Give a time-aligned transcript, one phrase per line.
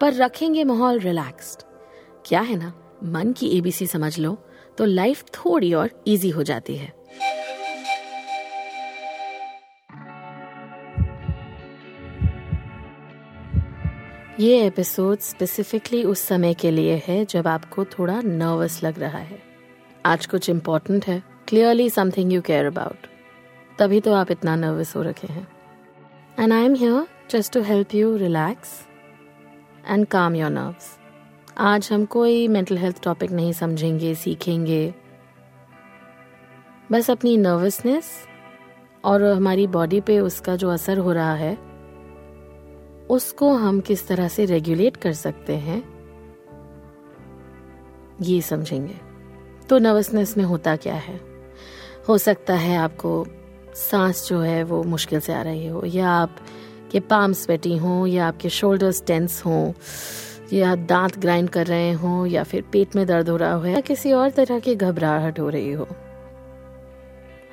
[0.00, 1.62] पर रखेंगे माहौल रिलैक्स्ड
[2.26, 2.72] क्या है ना?
[3.04, 4.36] मन की एबीसी समझ लो
[4.78, 6.92] तो लाइफ थोड़ी और इजी हो जाती है।
[14.40, 19.38] ये एपिसोड स्पेसिफिकली उस समय के लिए है जब आपको थोड़ा नर्वस लग रहा है।
[20.06, 23.06] आज कुछ इम्पोर्टेंट है clearly something you care about
[23.78, 25.46] तभी तो आप इतना नर्वस हो रखे हैं।
[26.40, 28.85] And I am here just to help you relax
[29.86, 30.86] and calm your nerves
[31.58, 34.94] आज हम कोई मेंटल हेल्थ टॉपिक नहीं समझेंगे, सीखेंगे।
[36.92, 38.10] बस अपनी नर्वसनेस
[39.04, 41.52] और हमारी बॉडी पे उसका जो असर हो रहा है,
[43.10, 45.82] उसको हम किस तरह से रेगुलेट कर सकते हैं,
[48.22, 49.00] ये समझेंगे।
[49.68, 51.20] तो नर्वसनेस में होता क्या है?
[52.08, 53.26] हो सकता है आपको
[53.74, 56.36] सांस जो है वो मुश्किल से आ रही हो, या आप
[56.92, 59.72] के पाम स्वेटी हों या आपके शोल्डर्स टेंस हों,
[60.52, 63.80] या दांत ग्राइंड कर रहे हों, या फिर पेट में दर्द हो रहा हो, या
[63.80, 65.88] किसी और तरह की घबराहट हो रही हो।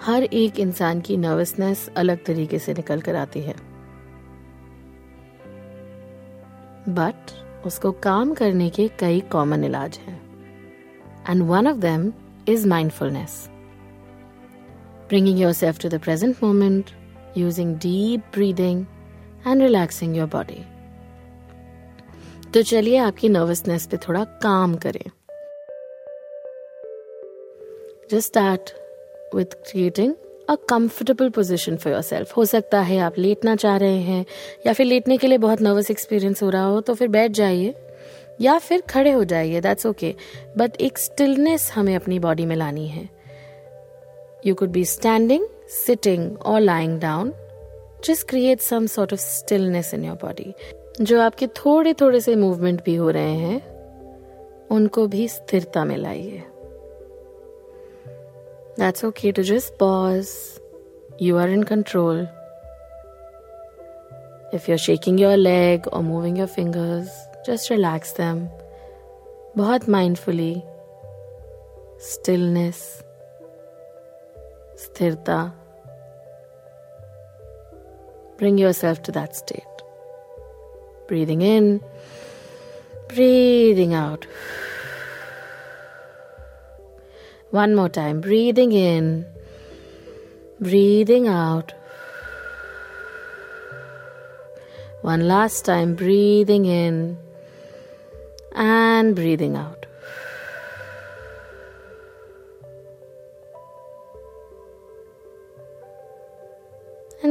[0.01, 3.55] हर एक इंसान की नर्वसनेस अलग तरीके से निकल कर आती है।
[6.89, 7.31] बट
[7.65, 10.21] उसको काम करने के कई कॉमन इलाज हैं।
[11.29, 12.13] And one of them
[12.47, 13.49] is mindfulness
[15.09, 16.85] bringing yourself to the present moment
[17.37, 18.85] using deep breathing
[19.47, 20.63] and relaxing your body
[22.51, 25.05] तो चलिए आपकी नर्वसनेस पे थोड़ा काम करें।
[28.11, 28.69] Just start
[29.35, 30.13] with creating
[30.49, 34.25] a comfortable position for yourself हो सकता है आप लेटना चाह रहे हैं,
[34.67, 37.73] या फिर लेटने के लिए बहुत नर्वस एक्सपीरियंस हो रहा हो तो फिर बैठ जाइए,
[38.41, 40.13] या फिर खड़े हो जाइए दैट्स ओके
[40.57, 43.09] बट एक स्टिलनेस हमें अपनी बॉडी में लानी है।
[44.45, 47.33] You could be standing sitting और lying down
[48.03, 50.53] just create some sort of stillness in your body
[51.01, 53.61] जो आपके थोड़े थोड़े से मूवमेंट भी हो रहे हैं,
[54.71, 56.43] उनको भी स्थिरता में लाइए
[58.79, 60.27] that's okay to just pause
[61.21, 62.21] you are in control
[64.53, 68.47] if you are shaking your leg और moving your fingers just relax them
[69.57, 70.63] बहुत माइंडफुली
[72.01, 72.75] स्टिलनेस
[74.77, 75.53] स्थिरता
[78.37, 79.63] Bring yourself to that state.
[81.07, 81.81] Breathing in,
[83.07, 84.25] breathing out.
[87.51, 88.19] One more time.
[88.19, 89.25] Breathing in,
[90.59, 91.73] breathing out.
[95.01, 95.95] One last time.
[95.95, 97.17] Breathing in
[98.55, 99.82] and breathing out.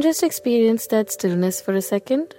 [0.03, 2.35] Just experience that stillness for a second.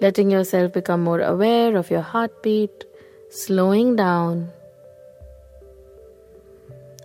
[0.00, 2.86] Letting yourself become more aware of your heartbeat,
[3.32, 4.46] slowing down.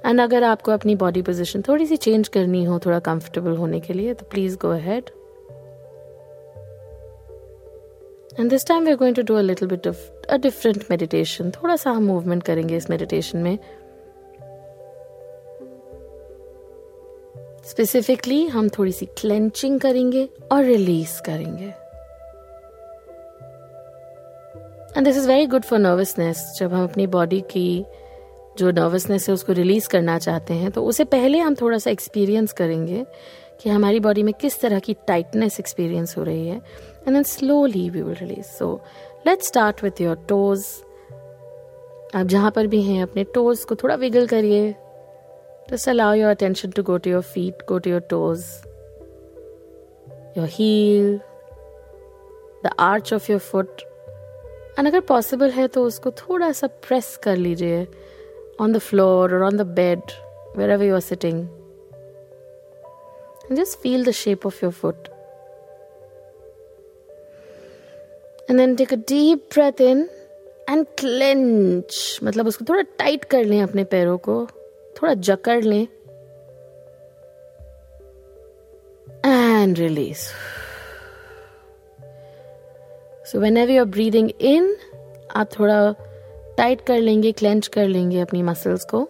[0.06, 3.94] And अगर आपको अपनी body position थोड़ी सी change करनी हो थोड़ा comfortable होने के
[3.94, 5.10] लिए तो please go ahead
[8.40, 11.52] and this time we are going to do a little bit of a different meditation
[11.52, 13.58] थोड़ा सा हम मूवमेंट करेंगे इस मेडिटेशन में
[17.64, 21.66] स्पेसिफिकली हम थोड़ी सी क्लेंचिंग करेंगे और रिलीज़ करेंगे।
[24.98, 27.86] And this is very good for nervousness जब हम अपनी बॉडी की
[28.58, 32.54] जो नर्वसनेस है, उसको रिलीज़ करना चाहते हैं तो उसे पहले हम थोड़ा सा एक्सपीरियंस
[32.54, 33.06] करेंगे
[33.62, 37.90] कि हमारी बॉडी में किस तरह की टाइटनेस एक्सपीरियंस हो रही है। And then slowly
[37.90, 38.74] we will release so
[39.28, 40.66] let's start with your toes
[42.16, 44.74] आप जहाँ पर भी हैं, अपने टोज को थोड़ा विगल करिए।
[45.70, 48.64] Just allow your attention to go to your feet, go to your toes,
[50.36, 51.20] your heel,
[52.64, 53.84] the arch of your foot.
[54.78, 57.88] And अगर possible है तो उसको थोड़ा सा press कर लीजिए
[58.60, 60.02] on the floor or on the bed,
[60.56, 61.48] wherever you are sitting.
[63.50, 65.10] And just feel the shape of your foot.
[68.50, 70.10] And then take a deep breath in
[70.68, 72.24] and clench.
[72.24, 74.48] मतलब उसको थोड़ा टाइट कर लें अपने पैरों को
[75.04, 75.88] थोड़ा जकड़ लें।
[79.26, 80.20] And release
[83.26, 84.76] so whenever you are breathing in
[85.36, 85.92] आप थोड़ा
[86.58, 89.02] टाइट कर लेंगे क्लेंच कर लेंगे अपनी मसल्स को।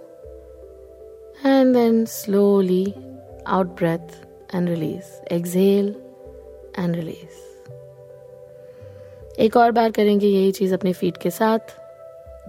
[1.45, 2.85] And then slowly
[3.47, 5.95] out breathe and release exhale
[6.79, 7.41] and release
[9.41, 11.59] एक और बार करेंगे यही चीज़ अपने फीट के साथ।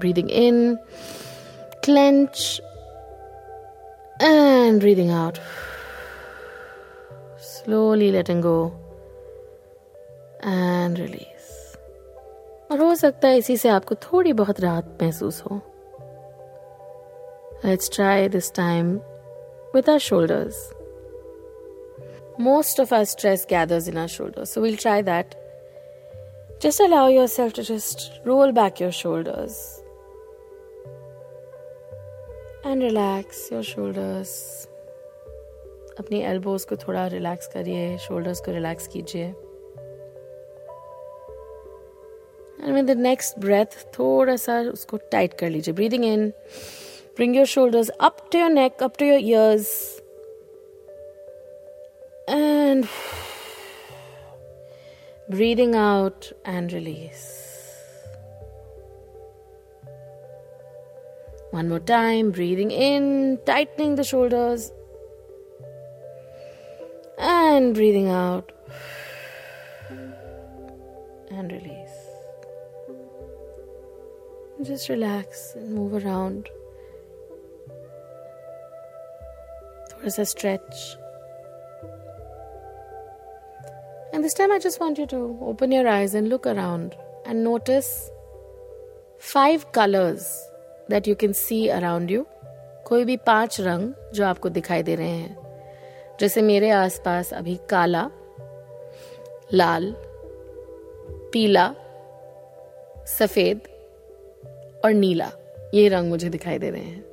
[0.00, 0.76] Breathing in
[1.85, 2.61] clench
[4.22, 5.38] And breathing out
[7.50, 8.72] slowly letting go
[10.44, 11.50] and release
[12.72, 15.62] और हो सकता है इसी से आपको थोड़ी बहुत राहत महसूस हो
[17.64, 19.02] Let's try this time
[19.74, 20.60] with our shoulders.
[22.38, 25.36] Most of our stress gathers in our shoulders, so we'll try that.
[26.62, 29.60] Just allow yourself to just roll back your shoulders
[32.65, 34.31] and relax your shoulders
[35.99, 39.25] अपनी elbows को थोड़ा relax करिए shoulders को relax कीजिए
[42.59, 46.29] and with the next breath थोड़ा सा उसको tight कर लीजिए breathing in
[47.17, 50.01] bring your shoulders up to your neck up to your ears
[52.31, 52.85] and
[55.31, 57.54] breathing out and release.
[61.55, 64.73] One more time, breathing in, tightening the shoulders,
[67.17, 68.51] and breathing out,
[71.31, 71.95] and release.
[74.62, 76.49] Just relax and move around.
[79.91, 80.97] Towards a stretch.
[84.12, 87.45] And this time, I just want you to open your eyes and look around and
[87.45, 88.11] notice
[89.21, 90.51] five colors
[90.91, 92.25] that you can see around you.
[92.87, 95.37] कोई भी पाँच रंग जो आपको दिखाई दे रहे हैं,
[96.21, 98.03] जैसे मेरे आसपास अभी काला,
[99.55, 99.95] लाल,
[101.33, 101.67] पीला,
[103.09, 103.61] सफ़ेद
[104.85, 105.31] और नीला,
[105.75, 107.05] ये रंग मुझे दिखाई दे रहे हैं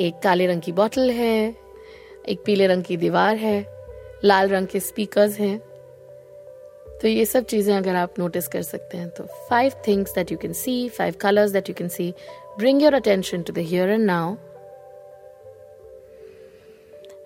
[0.00, 1.56] एक काले रंग की बोतल है,
[2.28, 3.60] एक पीले रंग की दीवार है,
[4.24, 5.58] लाल रंग के स्पीकर्स हैं
[7.00, 10.38] तो ये सब चीज़ें अगर आप नोटिस कर सकते हैं तो five things that you
[10.38, 12.12] can see five colours that you can see
[12.59, 14.35] Bring your attention to the here and now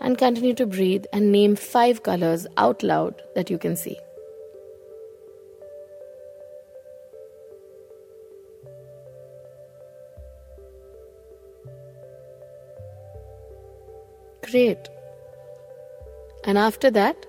[0.01, 3.97] and continue to breathe and name five colors out loud that you can see.
[14.43, 14.87] Great.
[16.43, 17.25] And after that,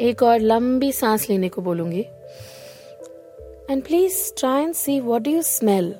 [0.00, 2.00] एक और लंबी सांस लेने को बोलूंगी
[3.70, 5.94] and please try and see what do you smell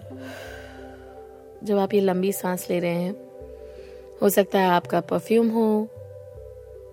[1.63, 3.15] जब आप ये लंबी सांस ले रहे हैं
[4.21, 5.87] हो सकता है आपका परफ्यूम हो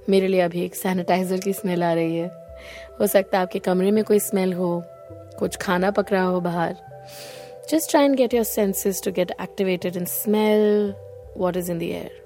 [0.09, 2.29] मेरे लिए अभी एक सैनिटाइजर की स्मेल आ रही है।
[3.01, 4.83] हो सकता है आपके कमरे में कोई स्मेल हो
[5.39, 6.77] कुछ खाना पक रहा हो बाहर।
[7.71, 10.95] Just try and get your senses to get activated in smell
[11.37, 12.17] what is in the air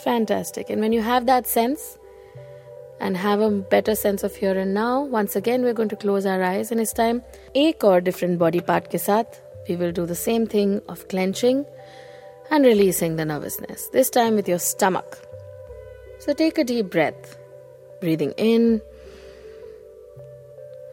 [0.00, 0.68] Fantastic.
[0.70, 1.84] And when you have that sense,
[2.99, 5.03] and have a better sense of here and now.
[5.03, 7.21] Once again, we're going to close our eyes, and it's time
[7.55, 11.65] एक और different body part के साथ we will do the same thing of clenching
[12.49, 13.87] and releasing the nervousness.
[13.89, 15.17] This time with your stomach.
[16.19, 17.37] So take a deep breath,
[18.01, 18.81] breathing in.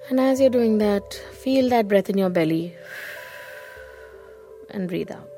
[0.08, 2.74] And as you're doing that, feel that breath in your belly
[4.70, 5.28] and breathe out.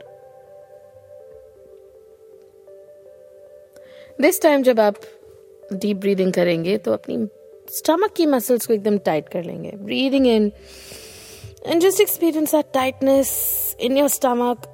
[4.18, 4.96] This time, जब आप
[5.73, 7.17] Deep breathing करेंगे तो अपनी
[7.75, 10.51] stomach की muscles को एकदम tight कर लेंगे breathing in
[11.65, 13.31] and just experience that tightness
[13.79, 14.67] in your stomach,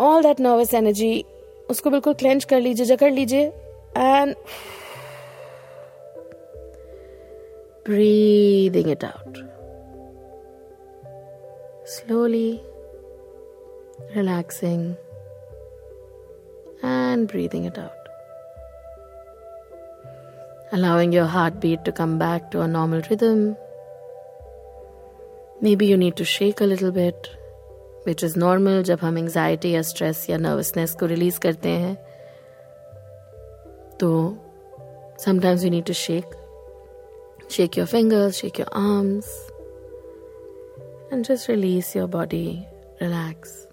[0.00, 1.24] all that nervous energy,
[1.70, 3.52] उसको बिल्कुल क्लेंच कर लीजिए, जकड़ लीजिए
[3.96, 4.34] and
[7.88, 9.38] breathing it out.
[11.92, 12.60] Slowly
[14.14, 14.82] relaxing
[16.82, 17.97] and breathing it out.
[20.72, 23.56] Allowing your heartbeat to come back to a normal rhythm.
[25.60, 27.30] Maybe you need to shake a little bit,
[28.04, 31.96] which is normal जब हम anxiety या stress या nervousness को release करते हैं
[34.00, 34.36] तो
[35.18, 36.34] sometimes you need to shake.
[37.48, 39.26] Shake your fingers, shake your arms,
[41.10, 42.66] and just release your body.
[43.00, 43.67] Relax.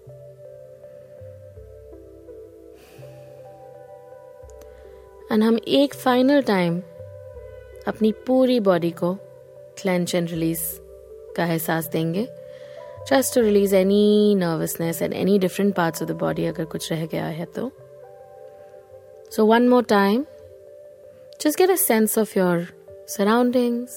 [5.32, 6.78] And हम एक फाइनल टाइम
[7.86, 9.14] अपनी पूरी बॉडी को
[9.82, 10.62] क्लेंच एंड रिलीज़
[11.36, 12.28] का एहसास देंगे
[13.10, 17.06] just to release any nervousness and any different parts of the body अगर कुछ रह
[17.06, 17.70] गया है तो
[19.32, 20.24] so one more time
[21.42, 22.66] just get a sense of your
[23.08, 23.90] surroundings.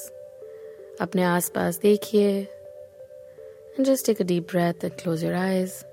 [1.01, 5.88] अपने आसपास देखिए and just take a deep breath and close your eyes.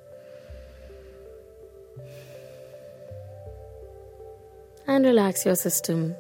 [4.88, 6.16] And relax your system.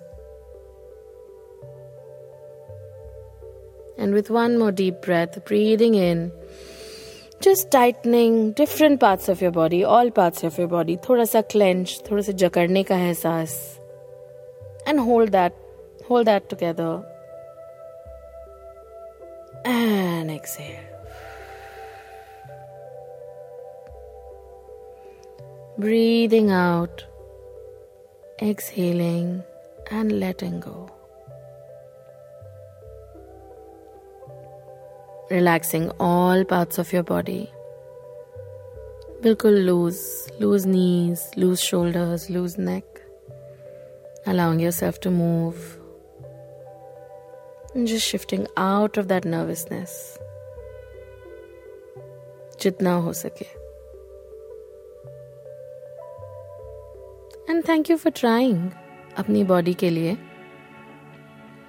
[3.98, 6.32] And with one more deep breath, breathing in,
[7.42, 10.98] just tightening different parts of your body, all parts of your body.
[10.98, 13.80] थोड़ा सा clench, थोड़ा सा जकड़ने का एहसास.
[14.88, 15.54] And hold that,
[16.08, 17.04] hold that together.
[19.66, 20.88] And exhale.
[25.78, 27.06] Breathing out,
[28.42, 29.44] exhaling,
[29.92, 30.90] and letting go.
[35.32, 37.48] Relaxing all parts of your body.
[39.24, 39.96] बिल्कुल loose
[40.42, 42.84] loose knees, lose shoulders, lose neck.
[44.28, 45.56] Allowing yourself to move.
[47.76, 50.18] And just shifting out of that nervousness.
[52.62, 53.65] जितना हो सके.
[57.51, 58.71] and thank you for trying
[59.19, 60.17] अपनी body के लिए।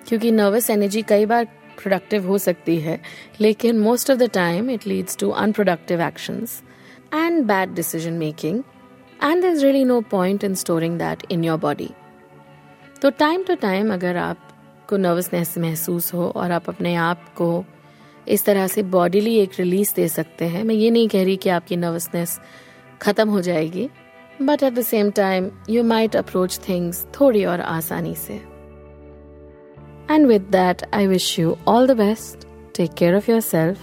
[0.08, 1.46] क्योंकि nervous energy कई बार
[1.78, 3.00] productive हो सकती है,
[3.42, 6.62] लेकिन most of the time it leads to unproductive actions
[7.14, 8.62] and bad decision making
[9.24, 11.90] and there is really no point in storing that in your body
[13.02, 17.66] तो टाइम टू टाइम अगर आपको nervousness महसूस हो और आप अपने आप को
[18.28, 21.50] इस तरह से बॉडीली एक रिलीज़ दे सकते हैं, मैं ये नहीं कह रही कि
[21.50, 22.40] आपकी नर्वसनेस
[23.02, 23.90] खत्म हो जाएगी।
[24.42, 28.34] But at the same time you might approach things थोड़ी और आसानी से.
[30.12, 33.80] And with that I wish you all the best take care of yourself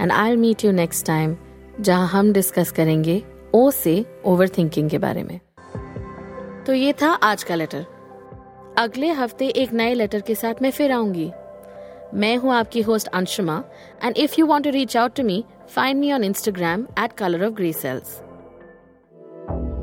[0.00, 1.36] and I meet you next time
[1.80, 3.22] जहाँ हम डिस्कस करेंगे
[3.54, 5.38] ओ से ओवर थिंकिंग के बारे में.
[6.66, 7.86] तो ये था आज का लेटर
[8.78, 11.30] अगले हफ़्ते एक नए लेटर के साथ मैं फिर आऊँगी.
[12.14, 13.62] मैं हूँ आपकी host Anshuma
[14.04, 17.44] and if you want to reach out to me find me on Instagram at colour
[17.44, 18.20] of grey cells